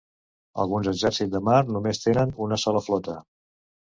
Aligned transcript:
Alguns 0.61 0.87
exèrcits 0.93 1.31
de 1.35 1.41
mar 1.49 1.59
només 1.75 2.03
tenen 2.07 2.33
una 2.47 2.59
sola 2.67 2.83
flota. 2.87 3.19